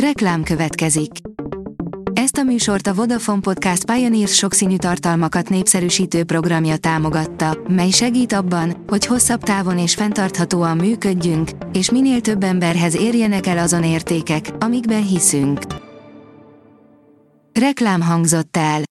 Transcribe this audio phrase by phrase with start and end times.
[0.00, 1.10] Reklám következik.
[2.12, 8.84] Ezt a műsort a Vodafone Podcast Pioneers sokszínű tartalmakat népszerűsítő programja támogatta, mely segít abban,
[8.86, 15.06] hogy hosszabb távon és fenntarthatóan működjünk, és minél több emberhez érjenek el azon értékek, amikben
[15.06, 15.60] hiszünk.
[17.52, 18.82] Reklám hangzott el.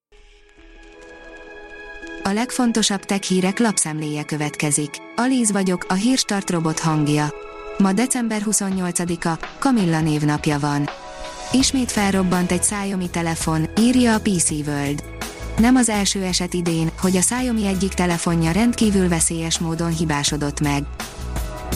[2.24, 4.90] A legfontosabb tech hírek lapszemléje következik.
[5.16, 7.34] Alíz vagyok, a hírstart robot hangja.
[7.78, 10.90] Ma december 28-a, Kamilla névnapja van.
[11.60, 15.04] Ismét felrobbant egy Xiaomi telefon, írja a PC World.
[15.58, 20.84] Nem az első eset idén, hogy a Xiaomi egyik telefonja rendkívül veszélyes módon hibásodott meg.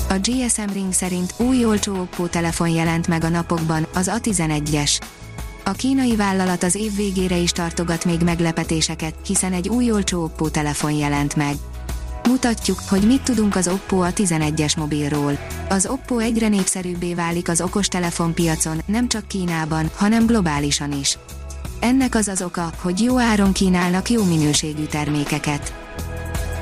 [0.10, 5.00] A GSM Ring szerint új olcsó Oppo telefon jelent meg a napokban, az A11-es.
[5.64, 10.50] A kínai vállalat az év végére is tartogat még meglepetéseket, hiszen egy új olcsó Oppo
[10.50, 11.56] telefon jelent meg.
[12.30, 15.40] Mutatjuk, hogy mit tudunk az Oppo a 11-es mobilról.
[15.70, 21.18] Az Oppo egyre népszerűbbé válik az okostelefon piacon, nem csak Kínában, hanem globálisan is.
[21.80, 25.74] Ennek az az oka, hogy jó áron kínálnak jó minőségű termékeket.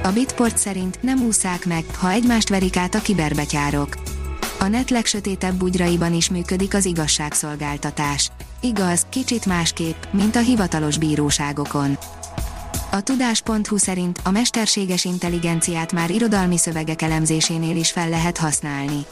[0.03, 3.97] A Bitport szerint nem úszák meg, ha egymást verik át a kiberbetyárok.
[4.59, 8.31] A net legsötétebb bugyraiban is működik az igazságszolgáltatás.
[8.61, 11.97] Igaz, kicsit másképp, mint a hivatalos bíróságokon.
[12.97, 19.05] A tudás.hu szerint a mesterséges intelligenciát már irodalmi szövegek elemzésénél is fel lehet használni.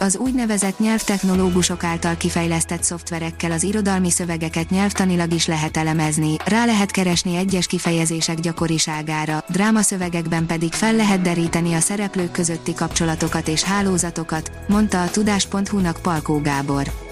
[0.00, 6.90] Az úgynevezett nyelvtechnológusok által kifejlesztett szoftverekkel az irodalmi szövegeket nyelvtanilag is lehet elemezni, rá lehet
[6.90, 14.50] keresni egyes kifejezések gyakoriságára, drámaszövegekben pedig fel lehet deríteni a szereplők közötti kapcsolatokat és hálózatokat,
[14.68, 17.05] mondta a tudás.hu-nak Palkó Gábor.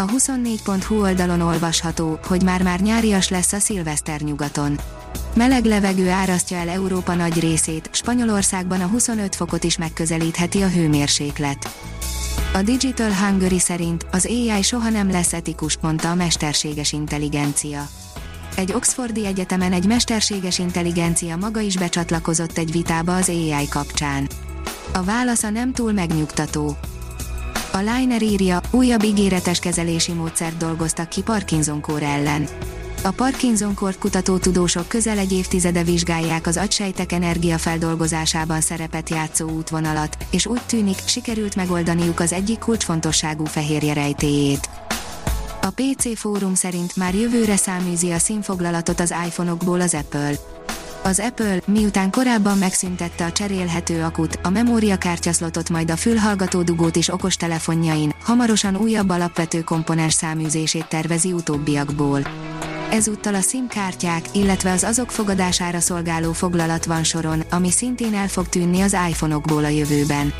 [0.00, 4.80] A 24.hu oldalon olvasható, hogy már-már nyárias lesz a szilveszter nyugaton.
[5.34, 11.68] Meleg levegő árasztja el Európa nagy részét, Spanyolországban a 25 fokot is megközelítheti a hőmérséklet.
[12.54, 17.88] A Digital Hungary szerint az AI soha nem lesz etikus, mondta a mesterséges intelligencia.
[18.56, 24.28] Egy Oxfordi egyetemen egy mesterséges intelligencia maga is becsatlakozott egy vitába az AI kapcsán.
[24.92, 26.76] A válasza nem túl megnyugtató.
[27.72, 32.48] A Liner írja, újabb ígéretes kezelési módszert dolgoztak ki Parkinson-kór ellen
[33.02, 40.46] a Parkinson-kort kutató tudósok közel egy évtizede vizsgálják az agysejtek energiafeldolgozásában szerepet játszó útvonalat, és
[40.46, 44.68] úgy tűnik, sikerült megoldaniuk az egyik kulcsfontosságú fehérje rejtéjét.
[45.62, 50.32] A PC fórum szerint már jövőre száműzi a színfoglalatot az iPhone-okból az Apple.
[51.08, 57.08] Az Apple, miután korábban megszüntette a cserélhető akut, a memóriakártyaszlotot majd a fülhallgató dugót is
[57.08, 62.20] okostelefonjain, hamarosan újabb alapvető komponens száműzését tervezi utóbbiakból.
[62.90, 68.28] Ezúttal a SIM kártyák, illetve az azok fogadására szolgáló foglalat van soron, ami szintén el
[68.28, 70.32] fog tűnni az iPhone-okból a jövőben.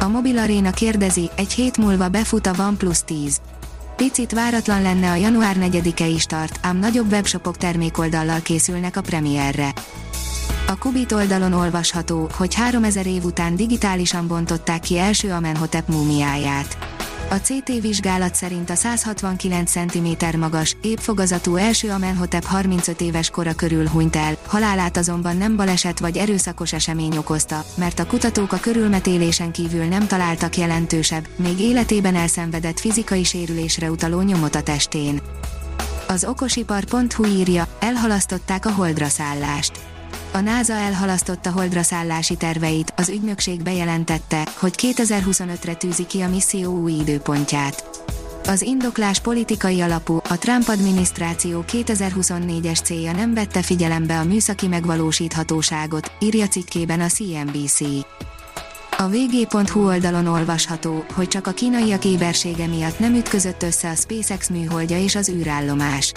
[0.00, 3.40] A Mobil Arena kérdezi, egy hét múlva befut a OnePlus 10.
[4.00, 9.72] Picit váratlan lenne a január 4-e is tart, ám nagyobb webshopok termékoldallal készülnek a premierre.
[10.66, 16.89] A Kubit oldalon olvasható, hogy 3000 év után digitálisan bontották ki első Amenhotep múmiáját.
[17.32, 23.88] A CT vizsgálat szerint a 169 cm magas, épfogazatú első Amenhotep 35 éves kora körül
[23.88, 29.52] hunyt el, halálát azonban nem baleset vagy erőszakos esemény okozta, mert a kutatók a körülmetélésen
[29.52, 35.20] kívül nem találtak jelentősebb, még életében elszenvedett fizikai sérülésre utaló nyomot a testén.
[36.08, 39.72] Az okosipar.hu írja, elhalasztották a holdra szállást
[40.32, 46.78] a NASA elhalasztotta holdra szállási terveit, az ügynökség bejelentette, hogy 2025-re tűzi ki a misszió
[46.80, 47.84] új időpontját.
[48.44, 56.12] Az indoklás politikai alapú, a Trump adminisztráció 2024-es célja nem vette figyelembe a műszaki megvalósíthatóságot,
[56.20, 57.80] írja cikkében a CNBC.
[58.98, 64.48] A vg.hu oldalon olvasható, hogy csak a kínaiak ébersége miatt nem ütközött össze a SpaceX
[64.48, 66.12] műholdja és az űrállomás.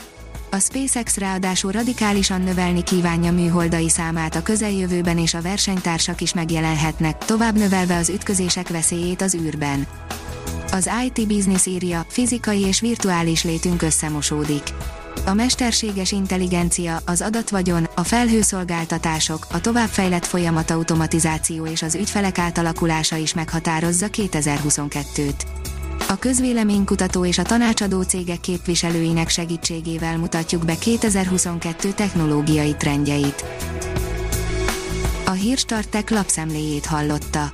[0.53, 7.25] A SpaceX ráadásul radikálisan növelni kívánja műholdai számát a közeljövőben és a versenytársak is megjelenhetnek,
[7.25, 9.88] tovább növelve az ütközések veszélyét az űrben.
[10.72, 14.63] Az IT Business írja, fizikai és virtuális létünk összemosódik.
[15.25, 23.16] A mesterséges intelligencia, az adatvagyon, a felhőszolgáltatások, a továbbfejlett folyamat automatizáció és az ügyfelek átalakulása
[23.16, 25.33] is meghatározza 2022-t.
[26.08, 33.46] A közvéleménykutató és a tanácsadó cégek képviselőinek segítségével mutatjuk be 2022 technológiai trendjeit.
[35.26, 37.54] A Hírstartek lapszemléjét hallotta.